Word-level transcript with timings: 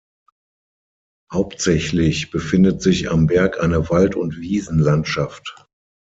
Hauptsächlich 1.31 2.31
befindet 2.31 2.81
sich 2.81 3.11
am 3.11 3.27
Berg 3.27 3.59
eine 3.61 3.91
Wald- 3.91 4.15
und 4.15 4.37
Wiesenlandschaft. 4.37 5.67